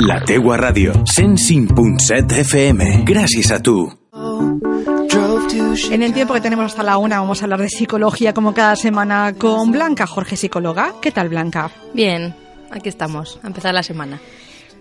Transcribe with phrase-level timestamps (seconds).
[0.00, 3.04] La Tegua Radio, 105.7 FM.
[3.04, 3.90] Gràcies a tu.
[5.90, 8.76] En el tiempo que tenemos hasta la una vamos a hablar de psicología como cada
[8.76, 10.94] semana con Blanca Jorge, psicóloga.
[11.02, 11.70] ¿Qué tal, Blanca?
[11.94, 12.34] Bien,
[12.70, 14.20] aquí estamos, a empezar la semana.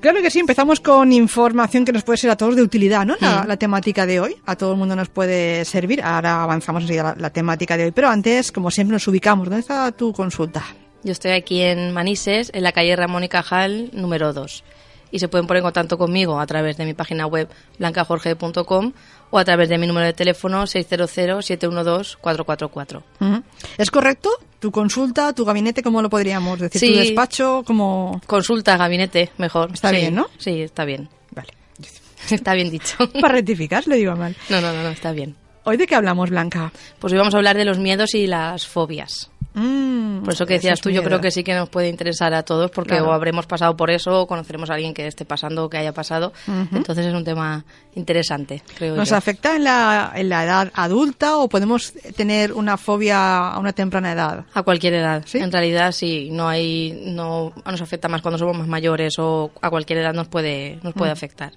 [0.01, 3.15] Claro que sí, empezamos con información que nos puede ser a todos de utilidad, ¿no?
[3.19, 6.03] La, la temática de hoy, a todo el mundo nos puede servir.
[6.03, 9.45] Ahora avanzamos enseguida la, la temática de hoy, pero antes, como siempre, nos ubicamos.
[9.45, 10.63] ¿Dónde está tu consulta?
[11.03, 14.63] Yo estoy aquí en Manises, en la calle Ramón y Cajal, número 2.
[15.11, 18.93] Y se pueden poner en contacto conmigo a través de mi página web blancajorge.com
[19.29, 23.03] o a través de mi número de teléfono 600-712-444.
[23.19, 23.43] Ujú.
[23.77, 24.29] ¿Es correcto?
[24.59, 26.79] ¿Tu consulta, tu gabinete, cómo lo podríamos decir?
[26.81, 26.93] Sí.
[26.93, 27.63] ¿Tu despacho?
[27.65, 29.71] como Consulta, gabinete, mejor.
[29.73, 30.27] Está Sí, bien, ¿no?
[30.37, 31.09] Sí, está bien.
[31.31, 31.49] Vale.
[32.29, 32.95] Está bien dicho.
[33.21, 34.35] Para rectificar, le digo mal.
[34.49, 35.35] No, no, no, no, está bien.
[35.63, 36.71] ¿Hoy de qué hablamos, Blanca?
[36.99, 39.29] Pues hoy vamos a hablar de los miedos y las fobias.
[39.59, 42.43] Mm, Por eso que decías tú, yo creo que sí que nos puede interesar a
[42.43, 43.09] todos porque Claro.
[43.09, 45.93] o habremos pasado por eso o conoceremos a alguien que esté pasando o que haya
[45.93, 46.31] pasado.
[46.71, 47.65] Entonces es un tema
[47.95, 49.15] interesante, creo ¿Nos yo.
[49.15, 54.11] afecta en la, en la edad adulta o podemos tener una fobia a una temprana
[54.11, 54.45] edad?
[54.53, 55.23] A cualquier edad.
[55.25, 55.39] ¿Sí?
[55.39, 59.69] En realidad sí, no hay no nos afecta más cuando somos más mayores o a
[59.71, 60.97] cualquier edad nos puede nos Mm.
[60.99, 61.53] puede afectar.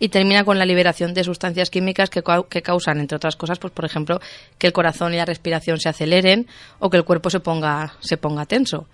[0.00, 3.72] y termina con la liberación de sustancias químicas que, que causan, entre otras cosas, pues
[3.72, 4.20] por ejemplo,
[4.58, 6.48] que el corazón y la respiración se aceleren
[6.80, 8.88] o que el cuerpo se ponga, se ponga tenso.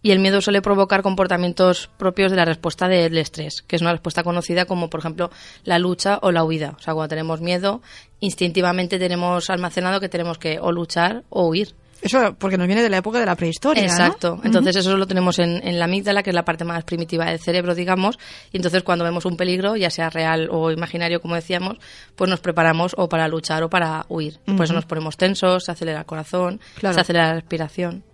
[0.00, 3.92] Y el miedo suele provocar comportamientos propios de la respuesta del estrés, que es una
[3.92, 5.30] respuesta conocida como, por ejemplo,
[5.64, 6.76] la lucha o la huida.
[6.78, 7.82] O sea, cuando tenemos miedo,
[8.20, 11.74] instintivamente tenemos almacenado que tenemos que o luchar o huir.
[12.04, 13.82] Eso porque nos viene de la época de la prehistoria.
[13.84, 13.88] ¿no?
[13.90, 14.38] Exacto.
[14.44, 17.38] Entonces eso lo tenemos en, en la amígdala, que es la parte más primitiva del
[17.40, 18.18] cerebro, digamos.
[18.52, 21.78] Y entonces cuando vemos un peligro, ya sea real o imaginario, como decíamos,
[22.14, 24.38] pues nos preparamos o para luchar o para huir.
[24.46, 26.94] Y por eso nos ponemos tensos, se acelera el corazón, Claro.
[26.94, 28.04] se acelera la respiración.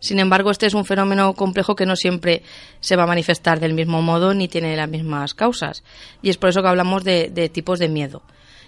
[0.00, 2.42] Sin embargo, este es un fenómeno complejo que no siempre
[2.80, 5.82] se va a manifestar del mismo modo ni tiene las mismas causas.
[6.20, 8.22] Y es por eso que hablamos de, de tipos de miedo.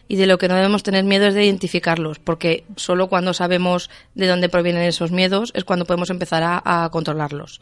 [0.09, 3.91] Y de lo que no debemos tener miedo es de identificarlos, porque solo cuando sabemos
[4.15, 7.61] de dónde provienen esos miedos es cuando podemos empezar a, controlarlos.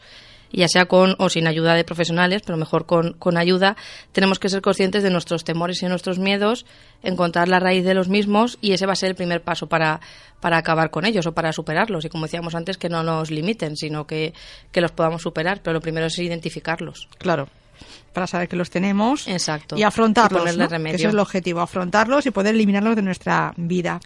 [0.51, 3.75] Ya sea con o sin ayuda de profesionales, pero mejor con, con ayuda,
[4.11, 6.65] tenemos que ser conscientes de nuestros temores y nuestros miedos,
[7.03, 9.99] encontrar la raíz de los mismos y ese va a ser el primer paso para,
[10.39, 12.05] para acabar con ellos o para superarlos.
[12.05, 14.33] Y como decíamos antes, que no nos limiten, sino que,
[14.71, 17.09] que los podamos superar, pero lo primero es identificarlos.
[17.17, 17.49] Claro.
[18.13, 19.27] Para saber que los tenemos.
[19.27, 19.77] Exacto.
[19.77, 20.45] Y afrontarlos.
[20.45, 23.99] Y ese es el objetivo, afrontarlos y poder eliminarlos de nuestra vida.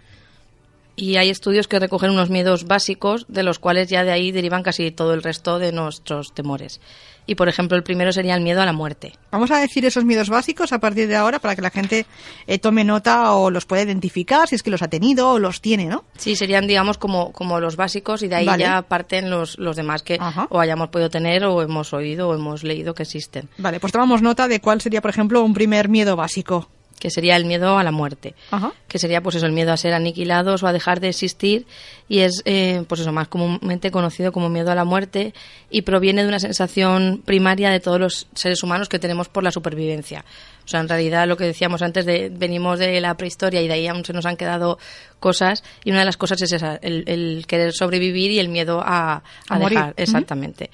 [0.96, 4.62] Y hay estudios que recogen unos miedos básicos, de los cuales ya de ahí derivan
[4.62, 6.80] casi todo el resto de nuestros temores.
[7.30, 9.12] Y, por ejemplo, el primero sería el miedo a la muerte.
[9.30, 12.04] Vamos a decir esos miedos básicos a partir de ahora para que la gente
[12.48, 15.60] eh, tome nota o los pueda identificar si es que los ha tenido o los
[15.60, 16.02] tiene, ¿no?
[16.18, 18.64] Sí, serían, digamos, como, como los básicos y de ahí Vale.
[18.64, 20.48] ya parten los, los demás que Ajá.
[20.50, 23.48] o hayamos podido tener o hemos oído o hemos leído que existen.
[23.58, 26.68] Vale, pues tomamos nota de cuál sería, por ejemplo, un primer miedo básico.
[27.00, 28.34] Que sería el miedo a la muerte.
[28.52, 28.72] Ajá.
[28.86, 31.64] que sería pues eso el miedo a ser aniquilados o a dejar de existir
[32.08, 35.32] y es eh, pues eso más comúnmente conocido como miedo a la muerte
[35.70, 39.52] y proviene de una sensación primaria de todos los seres humanos que tenemos por la
[39.52, 40.24] supervivencia
[40.64, 43.74] o sea en realidad lo que decíamos antes de venimos de la prehistoria y de
[43.74, 44.78] ahí aún se nos han quedado
[45.20, 48.80] cosas y una de las cosas es esa el, el querer sobrevivir y el miedo
[48.84, 49.78] a, A a morir.
[49.78, 50.70] dejar exactamente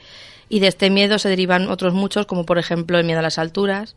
[0.49, 3.39] y de este miedo se derivan otros muchos como por ejemplo el miedo a las
[3.39, 3.95] alturas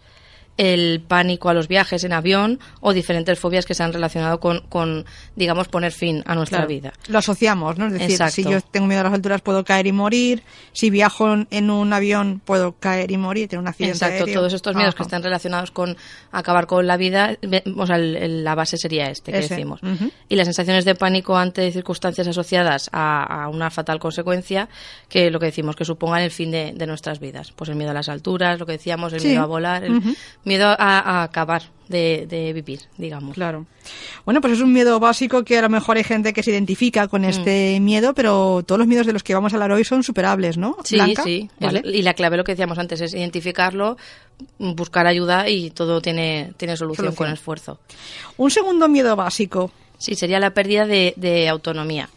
[0.60, 4.60] el pánico a los viajes en avión o diferentes fobias que se han relacionado con,
[4.68, 5.06] con
[5.38, 6.92] digamos, poner fin a nuestra vida.
[7.08, 7.88] Lo asociamos, ¿no?
[7.88, 11.34] Es decir, si yo tengo miedo a las alturas puedo caer y morir, si viajo
[11.50, 15.04] en un avión puedo caer y morir, tener un accidente Exacto, todos estos miedos que
[15.04, 15.96] están relacionados con
[16.34, 17.38] acabar con la vida,
[17.78, 19.80] o sea, la base sería este que decimos.
[20.28, 24.68] Y las sensaciones de pánico ante circunstancias asociadas a, una fatal consecuencia,
[25.08, 27.54] que lo que decimos, que supongan el fin de, nuestras vidas.
[27.54, 30.02] Pues el miedo a las alturas, lo que decíamos, el miedo a volar, el,
[30.50, 33.36] miedo a, acabar de, vivir, digamos.
[33.36, 33.66] Claro.
[34.26, 37.08] Bueno, pues es un miedo básico que a lo mejor hay gente que se identifica
[37.08, 37.26] con mm.
[37.26, 40.58] este miedo, pero todos los miedos de los que vamos a hablar hoy son superables,
[40.58, 40.78] ¿no?
[40.84, 41.50] Sí, sí.
[41.86, 43.98] Y la clave, lo que decíamos antes, es identificarlo,
[44.58, 47.80] buscar ayuda y todo tiene, tiene solución, con esfuerzo.
[48.38, 49.72] Un segundo miedo básico.
[49.98, 52.10] Sí, sería la pérdida de autonomía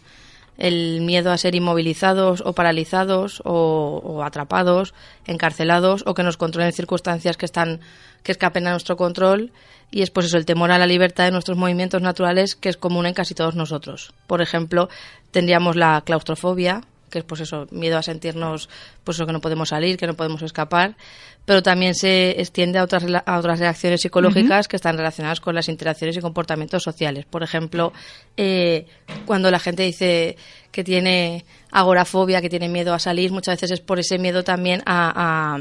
[0.57, 4.93] el miedo a ser inmovilizados o paralizados o, atrapados,
[5.25, 7.79] encarcelados o que nos controlen circunstancias que están
[8.23, 9.51] que escapen a nuestro control
[9.91, 12.77] y es pues eso el temor a la libertad de nuestros movimientos naturales que es
[12.77, 14.13] común en casi todos nosotros.
[14.27, 14.89] Por ejemplo,
[15.31, 16.81] tendríamos la claustrofobia,
[17.13, 18.69] que es pues eso, miedo a sentirnos
[19.03, 20.97] pues eso que no podemos salir, que no podemos escapar,
[21.45, 25.69] pero también se extiende a otras a otras reacciones psicológicas que están relacionadas con las
[25.69, 27.25] interacciones y comportamientos sociales.
[27.25, 27.93] Por ejemplo,
[28.35, 28.87] eh,
[29.27, 30.37] cuando la gente dice
[30.71, 34.81] que tiene agorafobia, que tiene miedo a salir, muchas veces es por ese miedo también
[34.87, 35.59] a a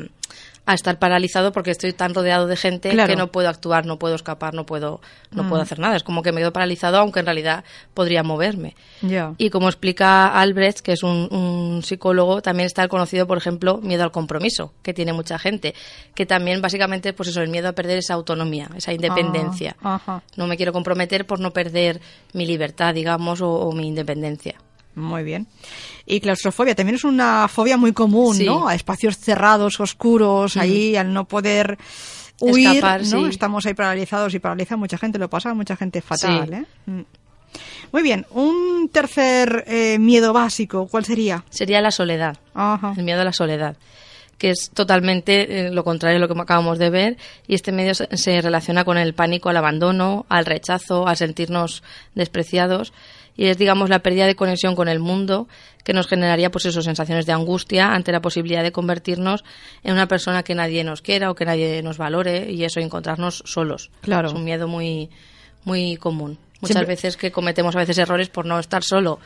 [0.67, 4.55] estar paralizado porque estoy tan rodeado de gente que no puedo actuar, no puedo escapar,
[4.55, 5.01] no puedo,
[5.33, 5.65] no puedo mm.
[5.65, 5.97] hacer nada.
[5.97, 7.65] Es como que me quedo paralizado, aunque en realidad
[7.95, 8.77] podría moverme.
[9.39, 14.05] Y como explica Albrecht, que es un, psicólogo, también está el conocido, por ejemplo, miedo
[14.05, 15.75] al compromiso, que tiene mucha gente,
[16.15, 19.77] que también básicamente, pues eso, el miedo a perder esa autonomía, esa independencia.
[19.83, 22.01] Ah, no me quiero comprometer por no perder
[22.33, 24.57] mi libertad, digamos, o mi independencia.
[24.95, 25.47] Muy bien.
[26.05, 28.69] Y claustrofobia también es una fobia muy común, ¿no?
[28.69, 31.79] A espacios cerrados, oscuros, ahí al no poder
[32.41, 33.27] huir, ¿no?
[33.27, 36.65] Estamos ahí paralizados y paraliza mucha gente, lo pasa a mucha gente fatal, ¿eh?
[36.87, 37.01] Mm.
[37.93, 41.45] Muy bien, un tercer eh, miedo básico, ¿cuál sería?
[41.51, 42.39] Sería la soledad,
[42.97, 43.77] el miedo a la soledad
[44.43, 47.17] que es totalmente eh, lo contrario de lo que acabamos de ver,
[47.47, 51.85] y este medio se relaciona con el pánico al abandono, al rechazo, a sentirnos
[52.17, 52.93] despreciados
[53.37, 55.47] y es digamos la pérdida de conexión con el mundo
[55.85, 59.45] que nos generaría pues eso sensaciones de angustia ante la posibilidad de convertirnos
[59.85, 63.45] en una persona que nadie nos quiera o que nadie nos valore y eso encontrarnos
[63.47, 63.93] solos.
[64.01, 64.27] Claro.
[64.27, 65.09] Es un miedo muy
[65.63, 66.37] muy común.
[66.61, 69.21] Muchas veces que cometemos a veces errores por no estar solo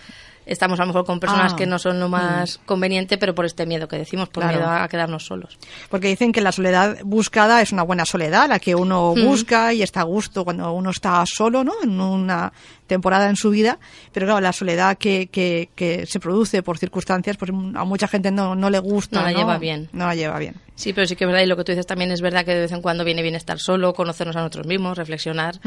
[0.46, 1.56] estamos a lo mejor con personas ah.
[1.56, 2.66] que no son lo más mm.
[2.66, 5.58] conveniente, pero por este miedo que decimos, por miedo a, quedarnos solos.
[5.90, 9.24] Porque dicen que la soledad buscada es una buena soledad, la que uno mm.
[9.24, 11.74] busca y está a gusto cuando uno está solo, ¿no?
[11.82, 12.52] En una
[12.86, 13.78] temporada en su vida,
[14.12, 18.30] pero claro, la soledad que, que, que se produce por circunstancias, pues a mucha gente
[18.30, 19.20] no, no le gusta.
[19.20, 19.88] No la lleva bien.
[19.92, 20.56] No la lleva bien.
[20.76, 22.52] Sí, pero sí que es verdad, y lo que tú dices también es verdad que
[22.52, 25.58] de vez en cuando viene bien estar solo, conocernos a nosotros mismos, reflexionar,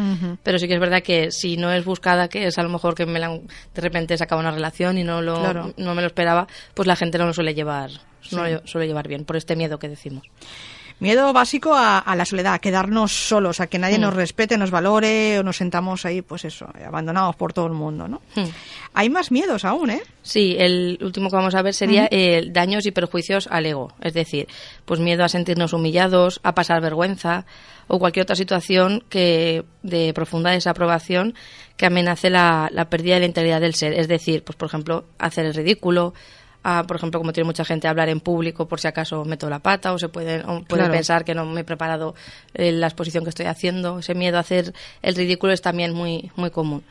[0.44, 2.94] pero sí que es verdad que si no es buscada, que es a lo mejor
[2.94, 6.08] que me la, de repente se acaba una relación y no, lo, no me lo
[6.08, 7.90] esperaba, pues la gente no lo suele llevar,
[8.32, 10.24] no lo suele llevar bien, por este miedo que decimos.
[11.00, 14.02] Miedo básico a, la soledad, a quedarnos solos, a que nadie mm.
[14.02, 18.08] nos respete, nos valore o nos sentamos ahí, pues eso, abandonados por todo el mundo,
[18.08, 18.22] ¿no?
[18.36, 18.50] Mm.
[18.94, 20.02] Hay más miedos aún, ¿eh?
[20.22, 22.10] Sí, el último que vamos a ver sería
[22.52, 24.48] daños y perjuicios al ego, es decir,
[24.86, 27.46] pues miedo a sentirnos humillados, a pasar vergüenza
[27.88, 31.34] o cualquier otra situación que de profunda desaprobación
[31.76, 35.06] que amenace la, la pérdida de la integridad del ser, es decir, pues por ejemplo,
[35.18, 36.14] hacer el ridículo,
[36.62, 39.94] por ejemplo, como tiene mucha gente, hablar en público por si acaso meto la pata
[39.94, 42.16] o se pueden, puede pensar que no me he preparado
[42.54, 44.00] eh, la exposición que estoy haciendo.
[44.00, 46.84] Ese miedo a hacer el ridículo es también muy, muy común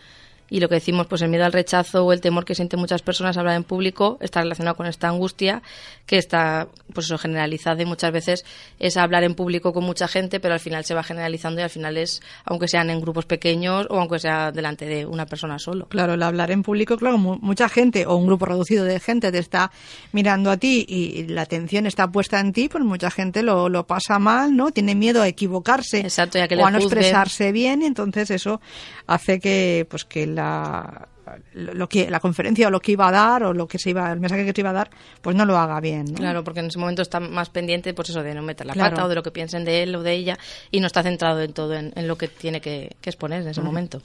[0.50, 3.02] y lo que decimos, pues el miedo al rechazo o el temor que sienten muchas
[3.02, 5.62] personas a hablar en público está relacionado con esta angustia
[6.06, 8.44] que está, pues eso, generalizada y muchas veces
[8.78, 11.70] es hablar en público con mucha gente, pero al final se va generalizando y al
[11.70, 15.86] final es, aunque sean en grupos pequeños o aunque sea delante de una persona solo.
[15.88, 19.38] Claro, el hablar en público, claro, mucha gente o un grupo reducido de gente te
[19.38, 19.70] está
[20.12, 23.86] mirando a ti y la atención está puesta en ti, pues mucha gente lo, lo
[23.86, 24.70] pasa mal, ¿no?
[24.70, 28.60] Tiene miedo a equivocarse Exacto, ya que o a no expresarse bien, entonces eso
[29.06, 31.08] hace que, pues que la,
[31.54, 34.10] lo que la conferencia o lo que iba a dar o lo que se iba
[34.12, 34.90] el mensaje que se iba a dar
[35.20, 38.22] pues no lo haga bien claro porque en ese momento está más pendiente pues eso
[38.22, 40.38] de no meter la pata o de lo que piensen de él o de ella
[40.70, 44.02] y no está centrado en todo en, lo que tiene que, exponer en ese momento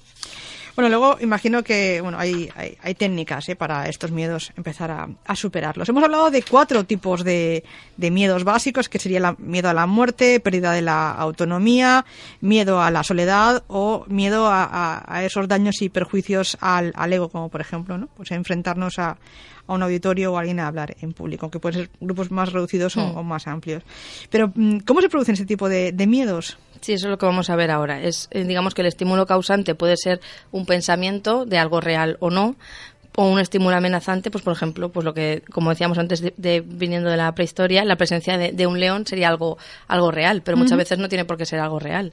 [0.76, 3.56] bueno, luego imagino que bueno hay, hay, técnicas ¿eh?
[3.56, 5.88] para estos miedos empezar a, superarlos.
[5.90, 7.64] Hemos hablado de cuatro tipos de,
[7.98, 12.06] de miedos básicos, que sería el miedo a la muerte, pérdida de la autonomía,
[12.42, 17.30] miedo a la soledad o miedo a, a, esos daños y perjuicios al, al, ego,
[17.30, 18.08] como por ejemplo, ¿no?
[18.16, 19.18] pues enfrentarnos a,
[19.68, 22.52] a un auditorio o a alguien a hablar en público, que pueden ser grupos más
[22.52, 23.28] reducidos o, Mm.
[23.28, 23.84] más amplios.
[24.30, 26.58] Pero, mm, ¿cómo se producen ese tipo de, de miedos?
[26.82, 28.02] Sí, eso es lo que vamos a ver ahora.
[28.02, 30.20] Es, eh, digamos que el estímulo causante puede ser
[30.52, 32.56] un pensamiento de algo real o no,
[33.16, 36.62] o un estímulo amenazante, pues por ejemplo, pues lo que, como decíamos antes de, de-
[36.66, 40.58] viniendo de la prehistoria, la presencia de, de un león sería algo, algo real, pero
[40.58, 42.12] muchas veces no tiene por qué ser algo real.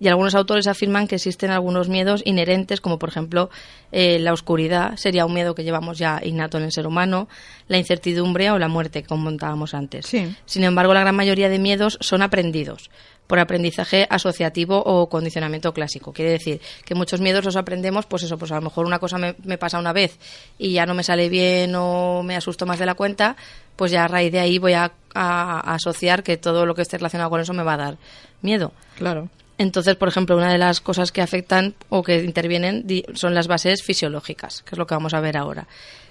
[0.00, 3.50] Y algunos autores afirman que existen algunos miedos inherentes, como por ejemplo
[3.92, 7.28] eh, la oscuridad, sería un miedo que llevamos ya innato en el ser humano,
[7.68, 10.06] la incertidumbre o la muerte, como comentábamos antes.
[10.06, 10.34] Sí.
[10.46, 12.90] Sin embargo, la gran mayoría de miedos son aprendidos
[13.30, 16.12] por aprendizaje asociativo o condicionamiento clásico.
[16.12, 19.18] Quiere decir que muchos miedos los aprendemos, pues eso, pues a lo mejor una cosa
[19.18, 20.18] me, me pasa una vez
[20.58, 23.36] y ya no me sale bien o me asusto más de la cuenta,
[23.76, 26.82] pues ya a raíz de ahí voy a, a- a asociar que todo lo que
[26.82, 27.98] esté relacionado con eso me va a dar
[28.42, 28.72] miedo.
[28.98, 29.28] Claro.
[29.58, 32.84] Entonces, por ejemplo, una de las cosas que afectan o que intervienen
[33.14, 35.68] son las bases fisiológicas, que es lo que vamos a ver ahora.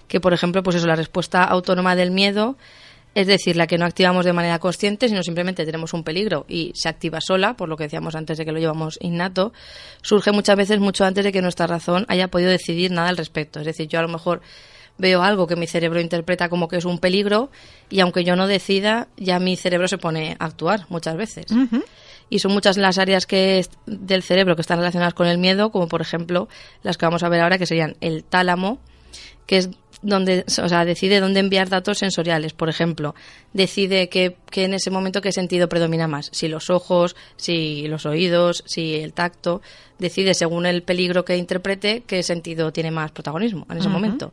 [0.08, 2.56] Que, por ejemplo, pues eso, la respuesta autónoma del miedo,
[3.16, 6.72] es decir, la que no activamos de manera consciente, sino simplemente tenemos un peligro y
[6.76, 9.52] se activa sola, por lo que decíamos antes de que lo llevamos innato,
[10.02, 13.60] surge muchas veces mucho antes de que nuestra razón haya podido decidir nada al respecto.
[13.60, 14.42] Es decir, yo a lo mejor
[15.00, 17.50] veo algo que mi cerebro interpreta como que es un peligro
[17.90, 21.46] y aunque yo no decida, ya mi cerebro se pone a actuar muchas veces.
[22.30, 25.88] Y son muchas las áreas que del cerebro que están relacionadas con el miedo, como
[25.88, 26.48] por ejemplo
[26.84, 28.80] las que vamos a ver ahora, que serían el tálamo,
[29.46, 29.70] que es
[30.02, 32.54] donde, o sea, decide dónde enviar datos sensoriales.
[32.54, 33.16] Por ejemplo,
[33.52, 38.06] decide que, que en ese momento qué sentido predomina más, si los ojos, si los
[38.06, 39.62] oídos, si el tacto,
[39.98, 44.32] decide según el peligro que interprete qué sentido tiene más protagonismo en ese momento.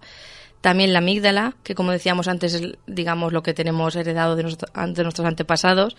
[0.60, 4.68] También la amígdala, que como decíamos antes, es, digamos, lo que tenemos heredado de, nuestro-
[4.86, 5.96] de nuestros antepasados,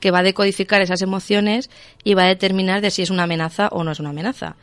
[0.00, 1.70] que va a decodificar esas emociones
[2.04, 4.56] y va a determinar de si es una amenaza o no es una amenaza.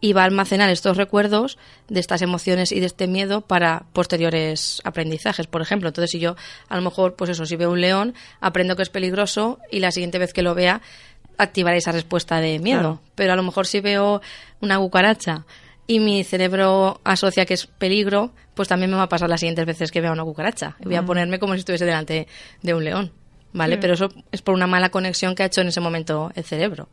[0.00, 4.80] Y va a almacenar estos recuerdos de estas emociones y de este miedo para posteriores
[4.84, 5.46] aprendizajes.
[5.46, 6.36] Por ejemplo, entonces si yo,
[6.68, 9.90] a lo mejor, pues eso, si veo un león, aprendo que es peligroso y la
[9.90, 10.80] siguiente vez que lo vea,
[11.36, 12.80] activaré esa respuesta de miedo.
[12.80, 13.00] Claro.
[13.14, 14.22] Pero a lo mejor si veo
[14.60, 15.44] una cucaracha
[15.86, 19.66] y mi cerebro asocia que es peligro, pues también me va a pasar las siguientes
[19.66, 20.76] veces que vea una cucaracha.
[20.80, 22.28] Y voy a ponerme como si estuviese delante
[22.62, 23.12] de un león,
[23.52, 23.76] ¿vale?
[23.76, 26.88] Pero eso es por una mala conexión que ha hecho en ese momento el cerebro.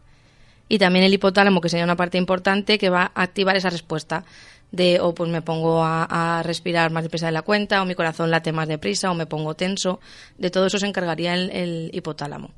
[0.70, 4.26] Y también el hipotálamo, que sería una parte importante, que va a activar esa respuesta
[4.72, 7.96] de o pues me pongo a, a respirar más deprisa de la cuenta, o mi
[7.96, 10.00] corazón late más deprisa, o me pongo tenso.
[10.38, 12.52] De todo eso se encargaría el, el hipotálamo.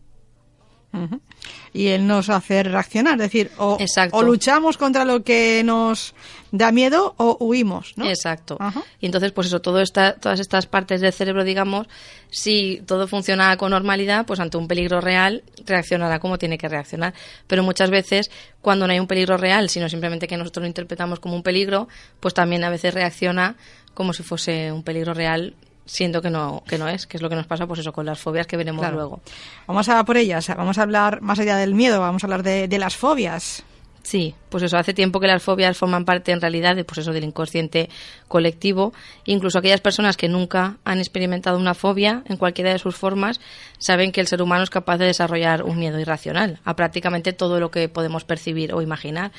[1.71, 3.77] Y él nos hace reaccionar, es decir, o,
[4.11, 6.15] o luchamos contra lo que nos
[6.51, 8.09] da miedo o huimos, ¿no?
[8.09, 8.57] Exacto.
[8.99, 11.87] Y entonces, pues eso, todo esta, todas estas partes del cerebro, digamos,
[12.31, 17.13] si todo funciona con normalidad, pues ante un peligro real reaccionará como tiene que reaccionar.
[17.47, 18.31] Pero muchas veces,
[18.61, 21.87] cuando no hay un peligro real, sino simplemente que nosotros lo interpretamos como un peligro,
[22.19, 23.55] pues también a veces reacciona
[23.93, 25.55] como si fuese un peligro real,
[25.89, 28.05] siendo que no, que no es, que es lo que nos pasa, pues eso, con
[28.05, 28.95] las fobias que veremos Claro.
[28.95, 29.21] luego.
[29.67, 32.67] Vamos a por ellas, vamos a hablar más allá del miedo, vamos a hablar de,
[32.67, 33.63] de las fobias.
[34.01, 37.11] Sí, pues eso, hace tiempo que las fobias forman parte en realidad de, pues eso,
[37.11, 37.89] del inconsciente
[38.27, 38.93] colectivo.
[39.25, 43.39] Incluso aquellas personas que nunca han experimentado una fobia en cualquiera de sus formas
[43.77, 47.59] saben que el ser humano es capaz de desarrollar un miedo irracional a prácticamente todo
[47.59, 49.31] lo que podemos percibir o imaginar.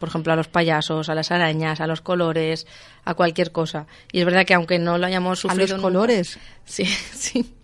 [0.00, 2.66] Por ejemplo, a los payasos, a las arañas, a los colores,
[3.04, 3.86] a cualquier cosa.
[4.12, 6.38] Y es verdad que aunque no lo hayamos A sufrido los nunca- colores.
[6.64, 7.54] Sí, sí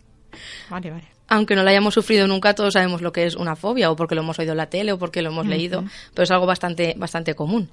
[0.70, 1.13] Vale, vale.
[1.28, 4.14] Aunque no lo hayamos sufrido nunca, todos sabemos lo que es una fobia, o porque
[4.14, 6.94] lo hemos oído en la tele, o porque lo hemos leído, pero es algo bastante,
[6.96, 7.70] bastante común.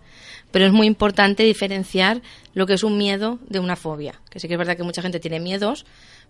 [0.51, 2.21] Pero es muy importante diferenciar
[2.53, 4.21] lo que es un miedo de una fobia.
[4.29, 5.85] Que sí que es verdad que mucha gente tiene miedos,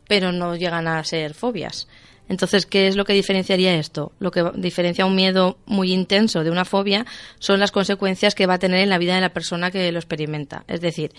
[0.08, 1.88] pero no llegan a ser fobias.
[2.30, 4.14] Entonces, ¿qué es lo que diferenciaría esto?
[4.20, 7.06] Lo que diferencia un miedo muy intenso de una fobia
[7.40, 10.00] son las consecuencias que va a tener en la vida de la persona que lo
[10.00, 10.64] experimenta.
[10.68, 11.12] Es decir,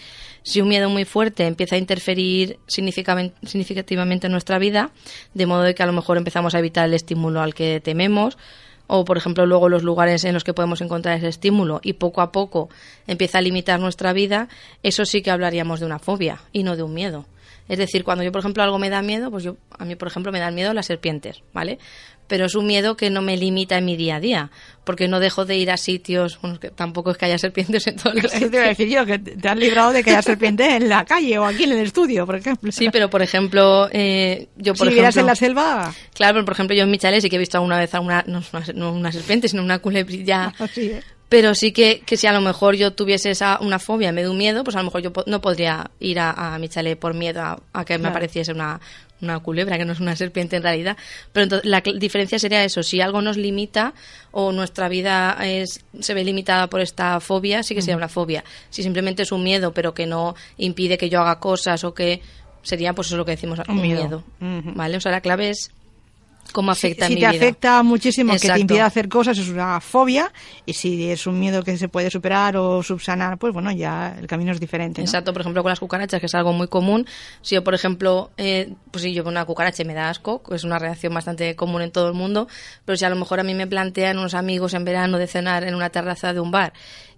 [0.42, 4.90] si un miedo muy fuerte empieza a interferir significativamente en nuestra vida,
[5.35, 8.38] de modo de que a lo mejor empezamos a evitar el estímulo al que tememos,
[8.87, 12.21] o por ejemplo luego los lugares en los que podemos encontrar ese estímulo y poco
[12.21, 12.68] a poco
[13.06, 14.49] empieza a limitar nuestra vida,
[14.82, 17.26] eso sí que hablaríamos de una fobia y no de un miedo.
[17.69, 20.09] Es decir, cuando yo, por ejemplo, algo me da miedo, pues yo, a mí, por
[20.09, 21.78] ejemplo, me dan miedo las serpientes, ¿vale?
[22.26, 24.50] Pero es un miedo que no me limita en mi día a día,
[24.85, 27.97] porque no dejo de ir a sitios, bueno, que tampoco es que haya serpientes en
[27.97, 30.23] todos los Eso te iba a decir yo, que te han librado de que haya
[30.23, 32.73] serpiente en la calle o aquí en el estudio, por ejemplo.
[32.73, 36.45] Sí, pero por ejemplo, eh, yo por si vivieras en ejemplo, la selva, Claro, pero
[36.45, 38.42] por ejemplo, yo en mi chalet sí que he visto alguna vez a una, no,
[38.52, 40.52] una, no una serpiente, sino una culebrilla.
[40.59, 41.02] así, ¿eh?
[41.32, 44.28] Pero sí que, que si a lo mejor yo tuviese esa, una fobia, me de
[44.28, 46.98] un miedo, pues a lo mejor yo po- no podría ir a, a mi chalet
[46.98, 48.80] por miedo a, a que me apareciese una,
[49.22, 50.96] una culebra, que no es una serpiente en realidad.
[51.32, 53.94] Pero entonces la diferencia sería eso, si algo nos limita
[54.30, 58.44] o nuestra vida es, se ve limitada por esta fobia, sí que sería una fobia.
[58.68, 62.20] Si simplemente es un miedo, pero que no impide que yo haga cosas o que
[62.62, 64.22] sería pues eso lo que decimos, un, miedo.
[64.38, 64.72] miedo.
[64.76, 64.98] ¿Vale?
[64.98, 65.70] O sea, la clave es
[66.52, 67.37] cómo Si, afecta si mi te vida.
[67.37, 68.61] afecta muchísimo, que te Exacto.
[68.61, 70.32] impide hacer cosas, es una fobia.
[70.66, 74.26] Y si es un miedo que se puede superar o subsanar, pues bueno, ya el
[74.26, 75.00] camino es diferente.
[75.00, 75.04] ¿no?
[75.06, 77.06] Exacto, por ejemplo, con las cucarachas, que es algo muy común.
[77.40, 80.42] Si yo, por ejemplo, eh, pues si yo veo una cucaracha y me da asco,
[80.50, 82.49] es una reacción bastante común en todo el mundo,
[82.84, 85.64] pero si a lo mejor a mí me plantean unos amigos en verano de cenar
[85.64, 86.72] en una terraza de un bar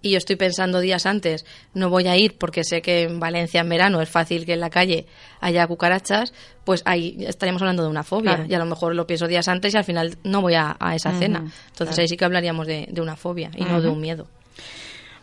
[0.04, 3.62] y yo estoy pensando días antes, no voy a ir porque sé que en Valencia
[3.62, 5.06] en verano es fácil que en la calle
[5.40, 6.34] haya cucarachas,
[6.64, 8.34] pues ahí estaríamos hablando de una fobia.
[8.34, 8.50] Claro.
[8.50, 10.94] Y a lo mejor lo pienso días antes y al final no voy a, a
[10.94, 11.38] esa cena.
[11.38, 12.02] Entonces claro.
[12.02, 14.26] ahí sí que hablaríamos de, de una fobia y no de un miedo.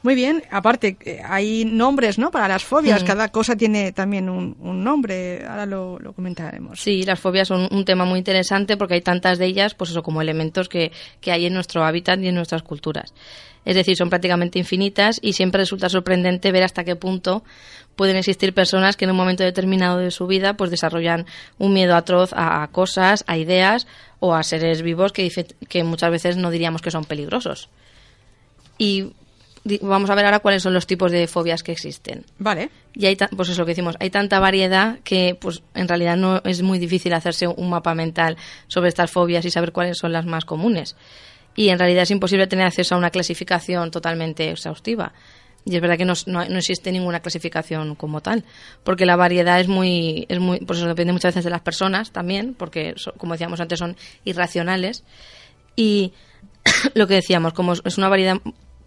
[0.04, 2.32] Muy bien, aparte, eh, hay nombres, ¿no?
[2.32, 3.06] Para las fobias, Mm.
[3.06, 6.80] cada cosa tiene también un, un nombre, ahora lo, lo comentaremos.
[6.82, 10.02] Sí, las fobias son un tema muy interesante porque hay tantas de ellas, pues eso,
[10.02, 13.14] como elementos que, que hay en nuestro hábitat y en nuestras culturas.
[13.64, 17.44] Es decir, son prácticamente infinitas y siempre resulta sorprendente ver hasta qué punto
[17.96, 21.28] pueden existir personas que en un momento determinado de su vida pues desarrollan
[21.60, 23.86] un miedo atroz a, a cosas, a ideas
[24.20, 25.30] o a seres vivos que,
[25.70, 27.70] que muchas veces no diríamos que son peligrosos.
[28.80, 29.12] Y
[29.82, 32.26] vamos a ver ahora cuáles son los tipos de fobias que existen.
[32.40, 32.70] Vale.
[32.94, 36.42] Y hay, pues eso lo que decimos, hay tanta variedad que pues en realidad no
[36.44, 38.38] es muy difícil hacerse un mapa mental
[38.68, 40.96] sobre estas fobias y saber cuáles son las más comunes.
[41.56, 45.14] Y en realidad es imposible tener acceso a una clasificación totalmente exhaustiva.
[45.64, 48.44] Y es verdad que no, no- no existe ninguna clasificación como tal,
[48.84, 52.12] porque la variedad es muy, es muy, pues eso depende muchas veces de las personas
[52.12, 55.04] también, porque so- como decíamos antes son irracionales.
[55.76, 56.14] Y
[56.96, 58.38] lo que decíamos, como es una variedad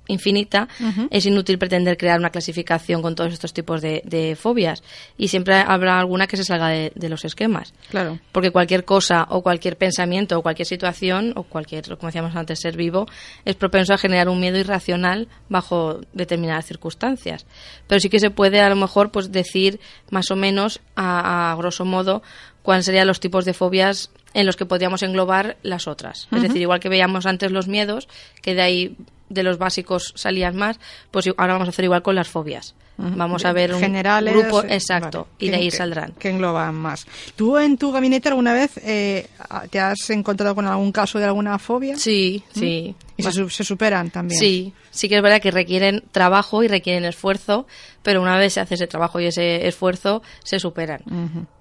[0.06, 0.68] infinita,
[1.10, 4.82] es inútil pretender crear una clasificación con todos estos tipos de, de fobias.
[5.16, 7.72] Y siempre habrá alguna que se salga de, de los esquemas.
[7.90, 8.18] Claro.
[8.32, 12.76] Porque cualquier cosa o cualquier pensamiento o cualquier situación o cualquier, como decíamos antes, ser
[12.76, 13.06] vivo
[13.44, 17.46] es propenso a generar un miedo irracional bajo determinadas circunstancias.
[17.86, 19.80] Pero sí que se puede a lo mejor pues decir
[20.10, 22.22] más o menos a, a grosso modo
[22.62, 26.28] cuáles serían los tipos de fobias en los que podríamos englobar las otras.
[26.32, 28.08] Es decir, igual que veíamos antes los miedos,
[28.42, 28.96] que de ahí
[29.28, 30.78] de los básicos salían más,
[31.10, 32.74] pues ahora vamos a hacer igual con las fobias.
[32.96, 34.32] Vamos a ver un Generales.
[34.32, 36.12] grupo eh, exacto vale, y de ahí que- saldrán.
[36.12, 37.04] Que engloban más.
[37.34, 39.26] ¿Tú en tu gabinete alguna vez eh,
[39.70, 41.96] te has encontrado con algún caso de alguna fobia?
[41.96, 42.94] Sí, sí.
[43.16, 44.38] Y se, se superan también.
[44.38, 47.66] Sí, sí que es verdad que requieren trabajo y requieren esfuerzo,
[48.04, 51.02] pero una vez se hace ese trabajo y ese esfuerzo, se superan.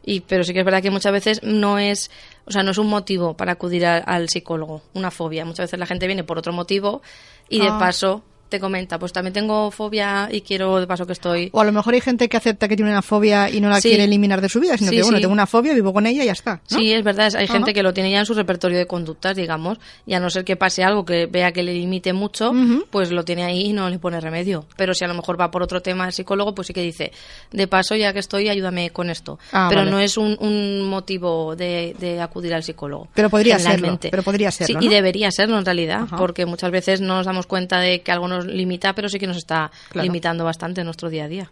[0.06, 2.12] Y pero sí que es verdad que muchas veces no es,
[2.46, 5.46] o sea, no es un motivo para acudir a- al psicólogo, una fobia.
[5.46, 7.02] Muchas veces la gente viene por otro motivo
[7.50, 7.78] y de Ah.
[7.80, 11.66] paso te comenta, pues también tengo fobia y quiero de paso que estoy O a
[11.66, 13.90] lo mejor hay gente que acepta que tiene una fobia y no la Sí.
[13.90, 15.22] quiere eliminar de su vida, sino Sí, que, bueno, sí.
[15.24, 16.62] tengo una fobia, vivo con ella y ya está.
[16.70, 16.78] ¿no?
[16.78, 17.34] Sí, es verdad.
[17.36, 20.30] Hay gente que lo tiene ya en su repertorio de conductas, digamos, y a no
[20.30, 22.52] ser que pase algo que vea que le limite mucho,
[22.92, 24.66] pues lo tiene ahí y no le pone remedio.
[24.78, 27.12] Pero si a lo mejor va por otro tema el psicólogo, pues sí que dice,
[27.52, 29.40] de paso, ya que estoy, ayúdame con esto.
[29.52, 29.92] Ah, pero vale.
[29.92, 33.08] no es un, un motivo de, de acudir al psicólogo.
[33.16, 36.18] Pero podría serlo, pero podría serlo, Sí, y debería serlo en realidad, Ajá.
[36.18, 39.28] porque muchas veces no nos damos cuenta de que algo nos limita, pero sí que
[39.28, 40.04] nos está Claro.
[40.06, 41.52] limitando bastante en nuestro día a día.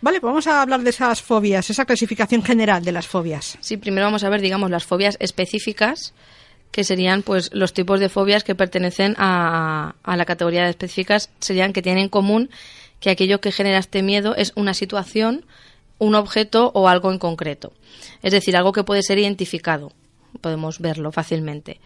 [0.00, 3.58] Vale, pues vamos a hablar de esas fobias, esa clasificación general de las fobias.
[3.60, 6.14] Sí, primero vamos a ver, digamos, las fobias específicas,
[6.70, 11.30] que serían pues los tipos de fobias que pertenecen a, a la categoría de específicas,
[11.40, 12.50] serían que tienen en común
[13.00, 15.44] que aquello que genera este miedo es una situación,
[15.98, 17.72] un objeto o algo en concreto.
[18.22, 19.92] Es decir, algo que puede ser identificado.
[20.40, 21.80] Podemos verlo fácilmente.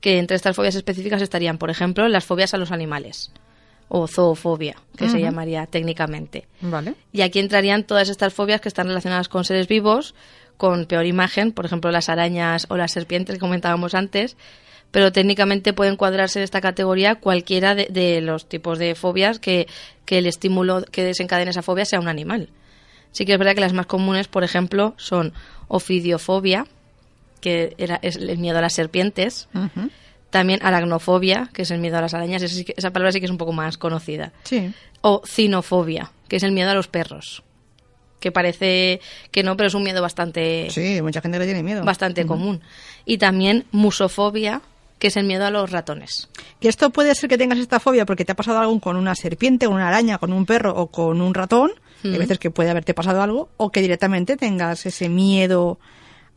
[0.00, 3.30] Que entre estas fobias específicas estarían, por ejemplo, las fobias a los animales
[3.88, 6.46] o zoofobia, que se llamaría técnicamente.
[6.60, 6.94] Vale.
[7.12, 10.14] Y aquí entrarían todas estas fobias que están relacionadas con seres vivos,
[10.56, 14.36] con peor imagen, por ejemplo, las arañas o las serpientes que comentábamos antes,
[14.90, 19.66] pero técnicamente pueden cuadrarse en esta categoría cualquiera de, de los tipos de fobias que,
[20.04, 22.50] que el estímulo que desencadene esa fobia sea un animal.
[23.12, 25.32] Sí que es verdad que las más comunes, por ejemplo, son
[25.68, 26.66] ofidiofobia,
[27.40, 29.48] que era, es el miedo a las serpientes.
[30.30, 33.20] También aracnofobia, que es el miedo a las arañas, esa, sí que- esa palabra sí
[33.20, 34.72] que es un poco más conocida Sí.
[35.00, 37.42] o cinofobia, que es el miedo a los perros.
[38.20, 41.84] Que parece que no, pero es un miedo bastante, Sí, mucha gente le tiene miedo.
[41.84, 42.60] bastante común.
[43.04, 44.60] Y también musofobia,
[44.98, 46.28] que es el miedo a los ratones.
[46.60, 49.14] Que esto puede ser que tengas esta fobia porque te ha pasado algo con una
[49.14, 51.70] serpiente, con una araña, con un perro o con un ratón.
[52.04, 52.18] Hay Mm.
[52.18, 55.78] veces que puede haberte pasado algo o que directamente tengas ese miedo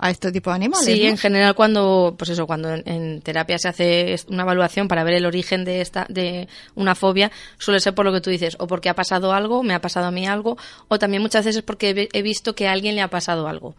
[0.02, 0.86] a este tipo de animales.
[0.86, 1.10] Sí, ¿no?
[1.10, 5.14] en general cuando, pues eso, cuando en, en terapia se hace una evaluación para ver
[5.14, 8.66] el origen de esta, de una fobia, suele ser por lo que tú dices, o
[8.66, 11.64] porque ha pasado algo, me ha pasado a mí algo, o también muchas veces es
[11.64, 13.76] porque he visto que a alguien le ha pasado algo.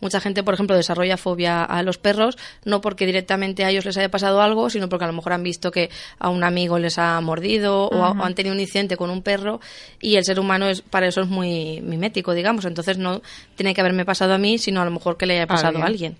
[0.00, 3.96] Mucha gente, por ejemplo, desarrolla fobia a los perros, no porque directamente a ellos les
[3.96, 6.98] haya pasado algo, sino porque a lo mejor han visto que a un amigo les
[6.98, 9.60] ha mordido o, han tenido un incidente con un perro
[10.00, 12.64] y el ser humano es para eso es muy mimético, digamos.
[12.64, 13.22] Entonces no
[13.56, 15.86] tiene que haberme pasado a mí, sino a lo mejor que le haya pasado a
[15.86, 16.16] alguien.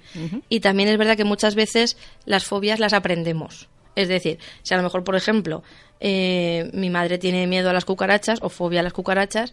[0.49, 3.69] Y también es verdad que muchas veces las fobias las aprendemos.
[3.97, 5.63] Es decir, si a lo mejor, por ejemplo,
[6.01, 9.53] eh, mi madre tiene miedo a las cucarachas o fobia a las cucarachas,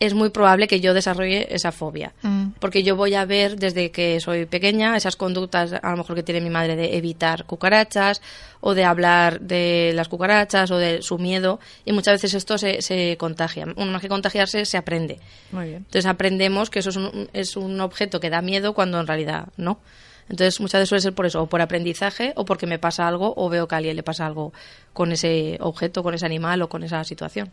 [0.00, 2.12] es muy probable que yo desarrolle esa fobia.
[2.22, 2.50] Mm.
[2.60, 6.22] Porque yo voy a ver desde que soy pequeña esas conductas, a lo mejor que
[6.22, 8.22] tiene mi madre, de evitar cucarachas
[8.60, 11.58] o de hablar de las cucarachas o de su miedo.
[11.84, 13.66] Y muchas veces esto se, se contagia.
[13.76, 15.18] Uno más que contagiarse, se aprende.
[15.50, 15.76] Muy bien.
[15.78, 19.48] Entonces aprendemos que eso es un, es un objeto que da miedo cuando en realidad
[19.56, 19.80] no.
[20.28, 23.32] Entonces, muchas veces suele ser por eso, o por aprendizaje, o porque me pasa algo,
[23.36, 24.52] o veo que a alguien le pasa algo
[24.92, 27.50] con ese objeto, con ese animal o con esa situación.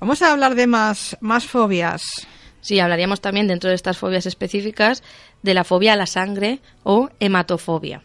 [0.00, 2.26] Vamos a hablar de más, más fobias.
[2.62, 5.02] Sí, hablaríamos también dentro de estas fobias específicas
[5.42, 8.02] de la fobia a la sangre o hematofobia,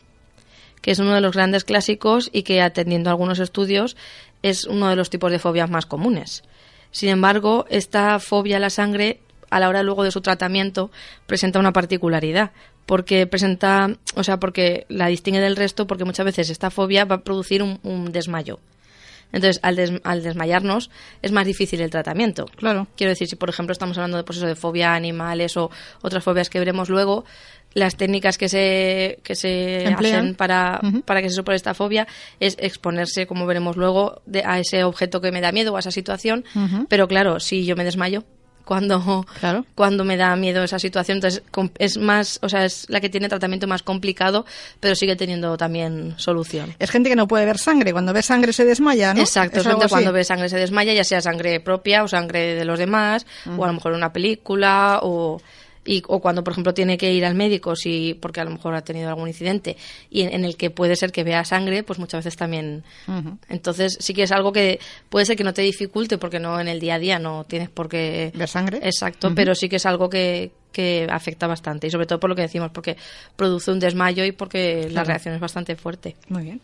[0.82, 3.96] que es uno de los grandes clásicos y que, atendiendo a algunos estudios,
[4.44, 6.44] es uno de los tipos de fobias más comunes.
[6.92, 10.92] Sin embargo, esta fobia a la sangre, a la hora luego de su tratamiento,
[11.28, 12.52] presenta una particularidad,
[12.86, 17.16] porque presenta, o sea, porque la distingue del resto, porque muchas veces esta fobia va
[17.16, 18.60] a producir un, desmayo.
[19.36, 20.90] Entonces, al, al, desmayarnos
[21.22, 22.46] es más difícil el tratamiento.
[22.56, 22.88] Claro.
[22.96, 25.70] Quiero decir, si por ejemplo estamos hablando de, pues de fobia a animales o
[26.02, 27.26] otras fobias que veremos luego,
[27.74, 32.08] las técnicas que se, que se hacen para, para que se supere esta fobia
[32.40, 35.92] es exponerse, como veremos luego, a ese objeto que me da miedo o a esa
[35.92, 36.46] situación.
[36.88, 38.24] Pero claro, si yo me desmayo,
[38.66, 39.26] cuando,
[39.76, 41.18] cuando me da miedo esa situación.
[41.18, 41.44] Entonces,
[41.78, 44.46] es más, o sea, es la que tiene tratamiento más complicado,
[44.80, 46.76] pero sigue teniendo también solución.
[46.80, 47.94] Es gente que no puede ver sangre.
[47.94, 49.22] Cuando ve sangre se desmaya, ¿no?
[49.22, 52.66] Exacto, es, gente cuando ve sangre se desmaya, ya sea sangre propia o sangre de
[52.66, 53.26] los demás,
[53.58, 55.40] o a lo mejor una película, o
[55.86, 58.74] y, o cuando, por ejemplo, tiene que ir al médico si, porque a lo mejor
[58.74, 59.78] ha tenido algún incidente
[60.10, 62.84] y en, el que puede ser que vea sangre, pues muchas veces también.
[63.48, 66.68] Entonces, sí que es algo que puede ser que no te dificulte porque no en
[66.68, 68.32] el día a día no tienes por qué.
[68.34, 68.80] ¿Ver sangre?
[68.82, 72.36] Exacto, pero sí que es algo que, que afecta bastante y sobre todo por lo
[72.36, 72.98] que decimos, porque
[73.36, 76.16] produce un desmayo y porque la reacción es bastante fuerte.
[76.30, 76.62] Muy bien.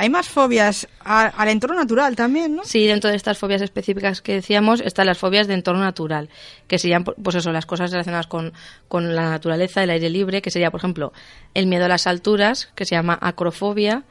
[0.00, 2.62] Hay más fobias al entorno natural también, ¿no?
[2.62, 6.28] Sí, dentro de estas fobias específicas que decíamos están las fobias de entorno natural,
[6.68, 8.52] que serían, pues eso, las cosas relacionadas con,
[8.86, 11.12] con la naturaleza, el aire libre, que sería, por ejemplo,
[11.52, 14.04] el miedo a las alturas, que se llama acrofobia,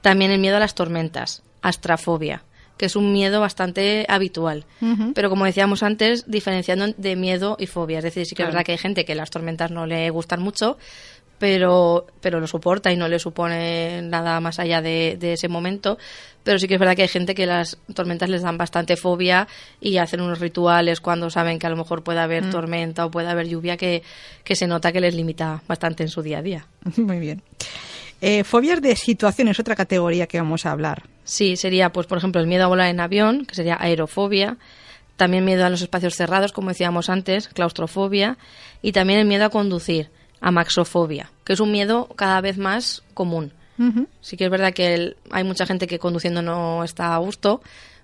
[0.00, 2.44] también el miedo a las tormentas, astrafobia
[2.76, 4.66] que es un miedo bastante habitual.
[5.14, 7.98] Pero como decíamos antes, diferenciando de miedo y fobia.
[7.98, 10.42] Es decir, sí que es verdad que hay gente que las tormentas no le gustan
[10.42, 10.76] mucho,
[11.38, 15.98] pero, pero lo soporta y no le supone nada más allá de, ese momento.
[16.42, 19.48] Pero sí que es verdad que hay gente que las tormentas les dan bastante fobia
[19.80, 22.50] y hacen unos rituales cuando saben que a lo mejor puede haber mm.
[22.50, 24.02] tormenta o puede haber lluvia que,
[24.44, 26.66] se nota que les limita bastante en su día a día.
[26.96, 27.42] Muy bien.
[28.20, 31.02] Eh, fobias de situaciones, otra categoría que vamos a hablar.
[31.24, 34.56] Sí, sería, pues, por ejemplo, el miedo a volar en avión, que sería aerofobia.
[35.16, 38.38] También miedo a los espacios cerrados, como decíamos antes, claustrofobia.
[38.80, 43.52] Y también el miedo a conducir amaxofobia, que es un miedo cada vez más común.
[44.22, 47.60] Sí que es verdad que hay mucha gente que conduciendo no está a gusto,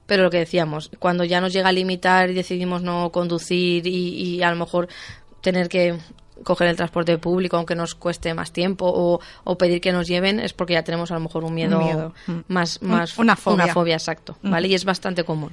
[0.06, 4.42] pero lo que decíamos, cuando ya nos llega a limitar y decidimos no conducir y,
[4.42, 4.88] a lo mejor
[5.40, 5.98] tener que
[6.44, 10.52] coger el transporte público aunque nos cueste más tiempo o, pedir que nos lleven es
[10.52, 12.32] porque ya tenemos a lo mejor un miedo, mm.
[12.48, 14.68] más, más una fobia, una fobia exacto, ¿vale?
[14.68, 15.52] Y es bastante común.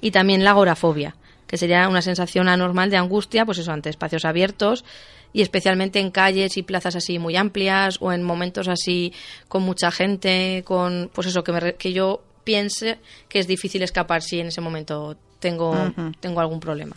[0.00, 4.24] Y también la agorafobia, que sería una sensación anormal de angustia, pues eso, ante espacios
[4.24, 4.84] abiertos
[5.32, 9.12] y especialmente en calles y plazas así muy amplias o en momentos así
[9.48, 14.22] con mucha gente, con pues eso que, me, que yo piense que es difícil escapar
[14.22, 15.74] si en ese momento tengo,
[16.20, 16.96] tengo algún problema.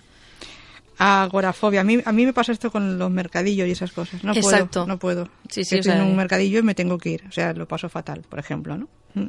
[0.98, 1.82] Agorafobia.
[1.82, 4.24] A mí, a mí me pasa esto con los mercadillos y esas cosas.
[4.24, 4.86] No puedo.
[4.86, 5.28] No puedo.
[5.50, 7.24] Sí, sí, Estoy en un mercadillo y me tengo que ir.
[7.28, 8.88] O sea, lo paso fatal, por ejemplo, ¿no?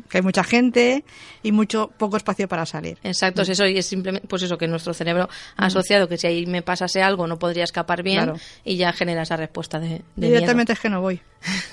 [0.09, 1.05] Que hay mucha gente
[1.43, 2.99] y mucho poco espacio para salir.
[3.03, 6.27] Exacto, es eso y es simplemente pues eso que nuestro cerebro ha asociado que si
[6.27, 8.33] ahí me pasase algo no podría escapar bien
[8.65, 11.21] y ya genera esa respuesta de, de Directamente es que no voy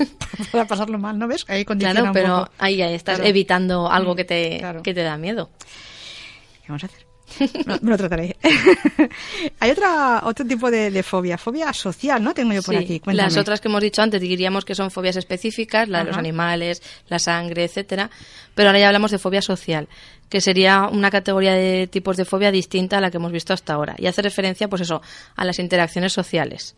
[0.52, 1.46] para pasarlo mal, ¿no ves?
[1.48, 5.50] Ahí claro, pero ahí, estás evitando algo que te que te da miedo.
[6.62, 7.11] ¿Qué vamos a hacer?
[7.82, 8.36] Me lo trataré.
[9.60, 12.34] Hay otra, otro tipo de, fobia, fobia social, ¿no?
[12.34, 13.02] Tengo yo por aquí.
[13.06, 16.82] Las otras que hemos dicho antes diríamos que son fobias específicas, la de los animales,
[17.08, 18.10] la sangre, etcétera.
[18.56, 19.88] Pero ahora ya hablamos de fobia social,
[20.30, 23.74] que sería una categoría de tipos de fobia distinta a la que hemos visto hasta
[23.74, 23.96] ahora.
[23.98, 25.02] Y hace referencia, pues eso,
[25.36, 26.76] a las interacciones sociales.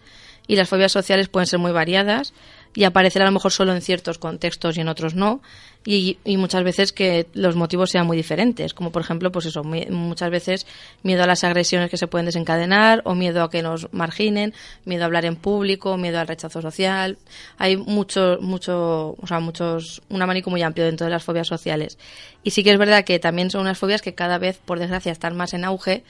[0.47, 2.33] Y las fobias sociales pueden ser muy variadas
[2.75, 5.41] y aparecer a lo mejor solo en ciertos contextos y en otros no
[5.86, 9.63] y, y muchas veces que los motivos sean muy diferentes como por ejemplo pues eso
[9.63, 10.65] mi- muchas veces
[11.03, 14.53] miedo a las agresiones que se pueden desencadenar o miedo a que nos marginen
[14.86, 17.17] miedo a hablar en público miedo al rechazo social.
[17.57, 21.97] Hay mucho mucho o sea muchos un abanico muy amplio dentro de las fobias sociales.
[22.43, 25.12] Y sí que es verdad que también son unas fobias que cada vez por desgracia
[25.12, 26.03] están más en auge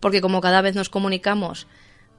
[0.00, 1.66] porque como cada vez nos comunicamos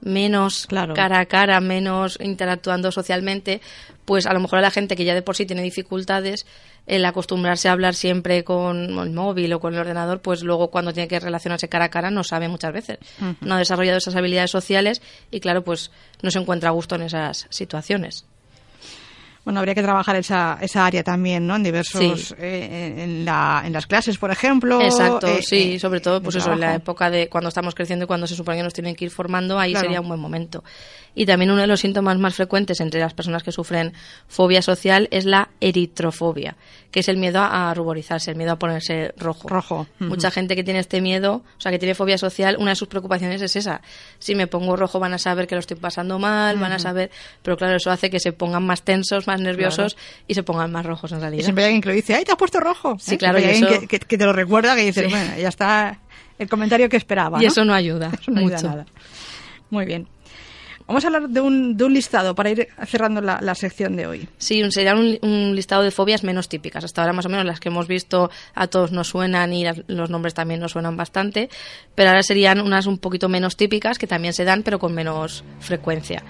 [0.02, 0.94] menos Claro.
[0.94, 3.60] cara a cara, menos interactuando socialmente,
[4.04, 6.44] pues a lo mejor a la gente que ya de por sí tiene dificultades,
[6.86, 10.92] el acostumbrarse a hablar siempre con el móvil o con el ordenador, pues luego cuando
[10.92, 12.98] tiene que relacionarse cara a cara no sabe muchas veces.
[13.40, 17.02] No ha desarrollado esas habilidades sociales y claro, pues no se encuentra a gusto en
[17.02, 18.26] esas situaciones.
[19.44, 21.56] Bueno, habría que trabajar esa, esa área también, ¿no?
[21.56, 22.34] En diversos, Sí.
[22.38, 24.80] eh, en, la, en las clases, por ejemplo.
[24.80, 28.04] Exacto, eh, sí, eh, sobre todo pues eso, en la época de cuando estamos creciendo
[28.04, 29.86] y cuando se supone que nos tienen que ir formando, ahí Claro.
[29.86, 30.62] sería un buen momento.
[31.14, 33.92] Y también uno de los síntomas más frecuentes entre las personas que sufren
[34.28, 36.56] fobia social es la eritrofobia,
[36.90, 39.48] que es el miedo a ruborizarse, el miedo a ponerse rojo.
[39.48, 39.86] Rojo.
[39.98, 42.88] Mucha gente que tiene este miedo, o sea, que tiene fobia social, una de sus
[42.88, 43.82] preocupaciones es esa.
[44.18, 47.10] Si me pongo rojo van a saber que lo estoy pasando mal, van a saber,
[47.42, 50.84] pero claro, eso hace que se pongan más tensos, más nerviosos y se pongan más
[50.86, 51.40] rojos en realidad.
[51.40, 52.96] Y siempre hay alguien que lo dice, ¡ay, te has puesto rojo!
[52.98, 53.18] Sí, ¿Eh?
[53.18, 55.10] claro, Siempre hay y alguien eso- que, que- que te lo recuerda, que dices, Sí.
[55.10, 55.98] bueno, ya está
[56.38, 57.38] el comentario que esperaba.
[57.38, 57.48] Y ¿no?
[57.48, 58.68] eso no ayuda Eso no ayuda mucho.
[58.68, 58.86] nada.
[59.70, 60.08] Muy bien.
[60.84, 64.06] Vamos a hablar de un, de un listado para ir cerrando la, la sección de
[64.06, 64.28] hoy.
[64.36, 66.82] Sí, sería un, un listado de fobias menos típicas.
[66.84, 69.80] Hasta ahora más o menos las que hemos visto a todos nos suenan y las-
[69.86, 71.48] los nombres también nos suenan bastante,
[71.94, 75.44] pero ahora serían unas un poquito menos típicas que también se dan pero con menos
[75.60, 76.24] frecuencia.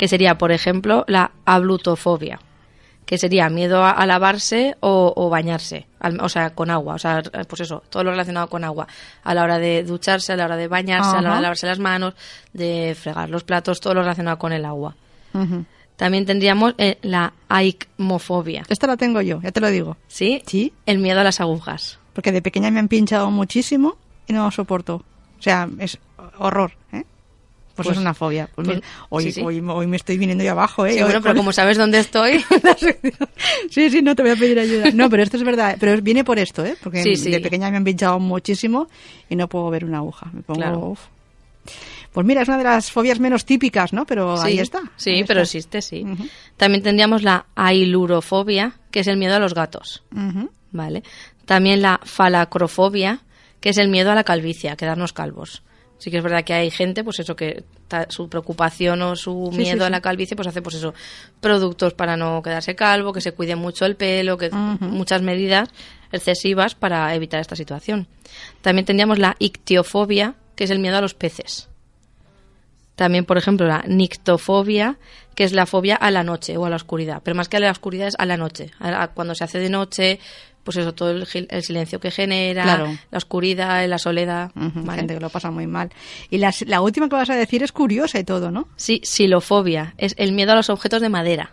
[0.00, 2.40] Que sería, por ejemplo, la ablutofobia,
[3.04, 6.98] que sería miedo a, a lavarse o, o bañarse, al- o sea, con agua, o
[6.98, 8.86] sea, pues eso, todo lo relacionado con agua,
[9.22, 11.66] a la hora de ducharse, a la hora de bañarse, a la hora de lavarse
[11.66, 12.14] las manos,
[12.54, 14.96] de fregar los platos, todo lo relacionado con el agua.
[15.96, 18.62] También tendríamos eh, la aikmofobia.
[18.70, 19.98] Esta la tengo yo, ya te lo digo.
[20.08, 20.42] ¿Sí?
[20.46, 20.72] Sí.
[20.86, 21.98] El miedo a las agujas.
[22.14, 25.04] Porque de pequeña me han pinchado muchísimo y no lo soporto.
[25.38, 25.98] O sea, es
[26.38, 26.72] horror.
[27.82, 28.48] Pues, Pues- es una fobia.
[28.54, 29.42] Pues pues- hoy, sí, sí.
[29.42, 30.94] Hoy, hoy me estoy viniendo yo abajo, ¿eh?
[30.94, 32.44] Sí, bueno, pero como sabes dónde estoy,
[33.70, 34.90] Sí, sí, no te voy a pedir ayuda.
[34.92, 35.76] No, pero esto es verdad.
[35.78, 36.76] Pero viene por esto, ¿eh?
[36.82, 38.88] Porque de pequeña me han pinchado muchísimo
[39.28, 40.30] y no puedo ver una aguja.
[40.32, 40.60] Me pongo.
[40.60, 40.78] Claro.
[40.80, 41.00] uf.
[42.12, 44.04] Pues mira, es una de las fobias menos típicas, ¿no?
[44.04, 44.82] Pero ahí está.
[44.96, 45.56] Sí, ahí pero está.
[45.58, 46.04] existe, sí.
[46.56, 50.02] También tendríamos la ailurofobia, que es el miedo a los gatos.
[50.72, 51.02] ¿Vale?
[51.46, 53.20] También la falacrofobia,
[53.60, 55.62] que es el miedo a la calvicie, a quedarnos calvos.
[56.00, 59.50] Sí que es verdad que hay gente, pues eso, que ta- su preocupación o su
[59.52, 60.92] miedo sí, a la calvicie, pues hace, pues eso,
[61.40, 65.68] productos para no quedarse calvo, que se cuide mucho el pelo, que muchas medidas
[66.10, 68.08] excesivas para evitar esta situación.
[68.62, 71.68] También tendríamos la ictiofobia, que es el miedo a los peces.
[72.96, 74.98] También, por ejemplo, la nictofobia,
[75.34, 77.22] que es la fobia a la noche o a la oscuridad.
[77.24, 78.72] Pero más que a la oscuridad es a la noche.
[78.78, 80.20] A- a cuando se hace de noche,
[80.72, 82.96] pues eso, todo el, silencio que genera, Claro.
[83.10, 84.50] la oscuridad, la soledad.
[84.54, 84.98] ¿vale?
[85.00, 85.90] Gente que lo pasa muy mal.
[86.30, 88.68] Y las- la última que vas a decir es curiosa y todo, ¿no?
[88.76, 91.52] Sí, silofobia, es el miedo a los objetos de madera.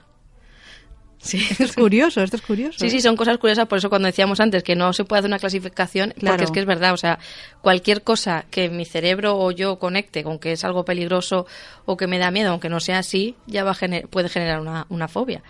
[1.19, 1.37] Sí.
[1.49, 2.77] Esto es curioso, esto es curioso.
[2.79, 5.29] Sí, sí, son cosas curiosas, por eso cuando decíamos antes que no se puede hacer
[5.29, 6.33] una clasificación, Claro.
[6.37, 7.17] porque es que es verdad, o sea,
[7.61, 11.45] cualquier cosa que mi cerebro o yo conecte con que es algo peligroso
[11.85, 14.59] o que me da miedo, aunque no sea así, ya va a gener- puede generar
[14.61, 15.41] una, una fobia.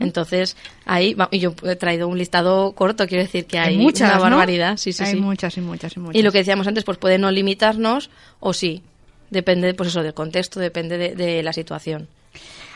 [0.00, 3.78] Entonces, ahí, va- y yo he traído un listado corto, quiero decir que hay, Hay
[3.78, 4.36] muchas, una ¿no?
[4.36, 5.16] barbaridad, sí, sí, Hay sí.
[5.16, 6.16] muchas y muchas y muchas.
[6.16, 8.10] Y lo que decíamos antes, pues puede no limitarnos
[8.40, 8.82] o sí,
[9.30, 12.08] depende, pues eso, del contexto, depende de, de la situación.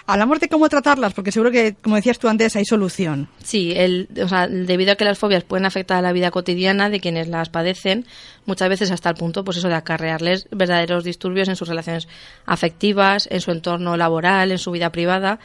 [0.06, 3.28] Hablamos de cómo tratarlas, porque seguro que, como decías tú antes, hay solución.
[3.44, 6.90] Sí, el, o sea, debido a que las fobias pueden afectar a la vida cotidiana
[6.90, 8.06] de quienes las padecen,
[8.44, 12.08] muchas veces hasta el punto, pues eso, de acarrearles verdaderos disturbios en sus relaciones
[12.44, 15.38] afectivas, en su entorno laboral, en su vida privada.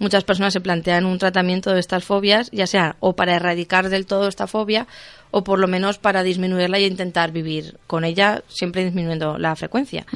[0.00, 4.06] Muchas personas se plantean un tratamiento de estas fobias, ya sea o para erradicar del
[4.06, 4.86] todo esta fobia
[5.30, 10.06] o por lo menos para disminuirla y intentar vivir con ella, siempre disminuyendo la frecuencia.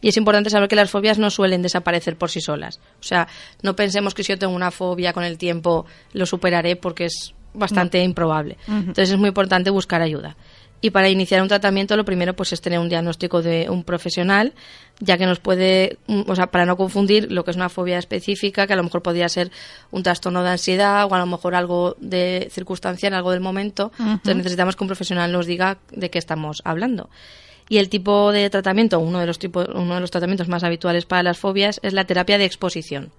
[0.00, 2.78] Y es importante saber que las fobias no suelen desaparecer por sí solas.
[3.00, 3.26] O sea,
[3.62, 7.34] no pensemos que si yo tengo una fobia con el tiempo lo superaré porque es
[7.54, 8.56] bastante improbable.
[8.68, 10.36] Entonces es muy importante buscar ayuda.
[10.80, 14.52] Y para iniciar un tratamiento lo primero pues es tener un diagnóstico de un profesional,
[15.00, 17.98] ya que nos puede, mm, o sea, para no confundir lo que es una fobia
[17.98, 19.50] específica, que a lo mejor podría ser
[19.90, 23.90] un trastorno de ansiedad o a lo mejor algo de circunstancial, algo del momento.
[23.98, 27.10] Entonces necesitamos que un profesional nos diga de qué estamos hablando.
[27.68, 31.06] Y el tipo de tratamiento, uno de los tipos, uno de los tratamientos más habituales
[31.06, 33.10] para las fobias es la terapia de exposición.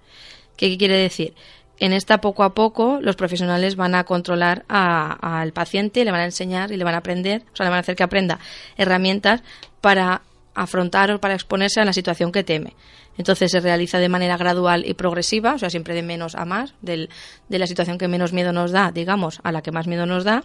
[0.56, 1.34] ¿Qué qué quiere decir?
[1.78, 6.20] En esta poco a poco los profesionales van a controlar a- al paciente, le van
[6.20, 8.38] a enseñar y le van a aprender, o sea, le van a hacer que aprenda
[8.78, 9.42] herramientas
[9.82, 10.22] para
[10.56, 12.74] afrontar o para exponerse a la situación que teme.
[13.18, 16.74] Entonces se realiza de manera gradual y progresiva, o sea, siempre de menos a más,
[16.82, 17.08] del,
[17.48, 20.24] de la situación que menos miedo nos da, digamos, a la que más miedo nos
[20.24, 20.44] da,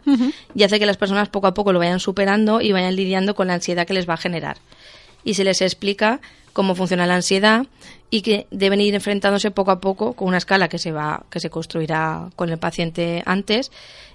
[0.56, 3.48] y hace que las personas poco a poco lo vayan superando y vayan lidiando con
[3.48, 4.58] la ansiedad que les va a generar.
[5.24, 6.22] Y se les explica
[6.54, 7.66] cómo funciona la ansiedad
[8.10, 11.40] y que deben ir enfrentándose poco a poco con una escala que se va que
[11.40, 13.72] se construirá con el paciente antes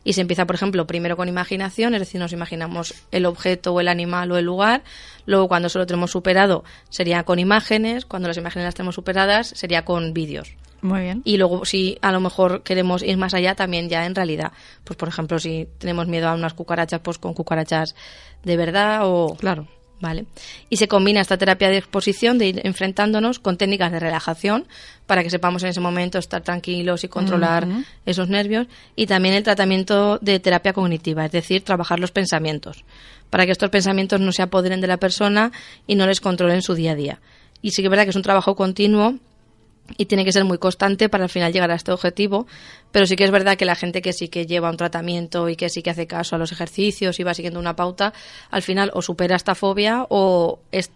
[0.07, 3.81] y se empieza por ejemplo primero con imaginación es decir nos imaginamos el objeto o
[3.81, 4.85] el animal o el lugar
[5.27, 9.85] luego cuando solo tenemos superado sería con imágenes cuando las imágenes las tenemos superadas sería
[9.85, 11.23] con vídeos muy bien.
[11.25, 14.53] Y luego, si a lo mejor queremos ir más allá, también ya en realidad.
[14.85, 17.97] Pues, por ejemplo, si tenemos miedo a unas cucarachas, pues con cucarachas
[18.45, 19.35] de verdad o.
[19.37, 19.67] Claro.
[20.01, 20.27] ¿Vale?
[20.69, 24.67] Y se combina esta terapia de exposición, de ir enfrentándonos con técnicas de relajación
[25.07, 27.67] para que sepamos en ese momento estar tranquilos y controlar
[28.05, 32.85] esos nervios y también el tratamiento de terapia cognitiva, es decir, trabajar los pensamientos,
[33.31, 35.53] para que estos pensamientos no se apoderen de la persona
[35.87, 37.21] y no les controlen su día a día.
[37.63, 39.17] Y sí que es verdad que es un trabajo continuo
[39.97, 42.47] y tiene que ser muy constante para al final llegar a este objetivo.
[42.93, 45.57] Pero sí que es verdad que la gente que sí que lleva un tratamiento y
[45.57, 48.13] que sí que hace caso a los ejercicios y va siguiendo una pauta,
[48.51, 50.91] al final o supera esta fobia o es,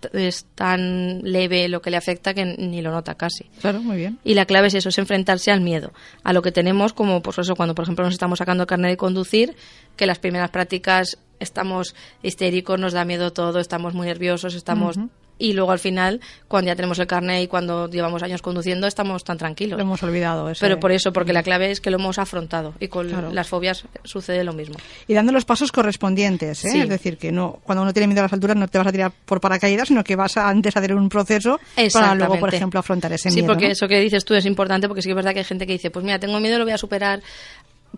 [0.55, 3.44] tan leve lo que le afecta que ni lo nota casi.
[3.61, 4.18] Claro, muy bien.
[4.24, 7.38] Y la clave es eso, es enfrentarse al miedo, a lo que tenemos como pues
[7.38, 9.55] eso cuando por ejemplo nos estamos sacando carne de conducir,
[9.96, 14.96] que las primeras prácticas estamos histéricos, nos da miedo todo, estamos muy nerviosos, estamos
[15.40, 19.24] y luego al final, cuando ya tenemos el carnet y cuando llevamos años conduciendo, estamos
[19.24, 19.79] tan tranquilos.
[19.79, 20.61] Lo hemos olvidado eso.
[20.61, 23.85] Pero por eso, porque la clave es que lo hemos afrontado y con las fobias
[24.05, 24.76] sucede lo mismo.
[25.09, 26.83] Y dando los pasos correspondientes, ¿eh?
[26.83, 28.92] es decir, que no cuando uno tiene miedo a las alturas no te vas a
[28.92, 31.59] tirar por paracaídas, sino que vas a antes a hacer un proceso
[31.92, 33.40] para luego, por ejemplo, afrontar ese miedo.
[33.40, 35.44] Sí, porque eso que dices tú es importante porque sí que es verdad que hay
[35.44, 37.22] gente que dice, pues mira, tengo miedo, lo voy a superar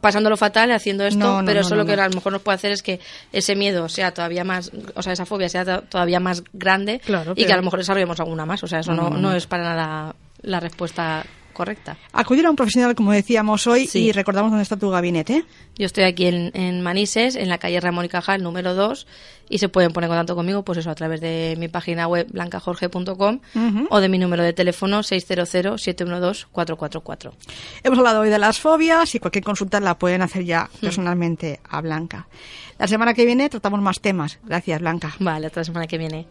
[0.01, 3.01] pasándolo fatal haciendo esto, pero solo que a lo mejor nos puede hacer es que
[3.33, 7.01] ese miedo sea todavía más, o sea, esa fobia sea todavía más grande
[7.37, 8.63] y que a lo mejor desarrollemos alguna más.
[8.63, 11.97] O sea, eso no, no es para nada la respuesta correcta.
[12.13, 15.45] Acudir a un profesional, como decíamos hoy, y recordamos dónde está tu gabinete.
[15.77, 19.07] Yo estoy aquí en, Manises, en la calle Ramón y Cajal, número 2,
[19.49, 22.27] y se pueden poner en contacto conmigo, pues eso, a través de mi página web
[22.31, 23.41] blancajorge.com
[23.91, 27.33] o de mi número de teléfono 600-712-444.
[27.83, 30.81] Hemos hablado hoy de las fobias y cualquier consulta la pueden hacer ya mm.
[30.81, 32.27] personalmente a Blanca.
[32.79, 34.39] La semana que viene tratamos más temas.
[34.45, 35.15] Gracias, Blanca.
[35.21, 36.27] Vale, hasta la semana que viene.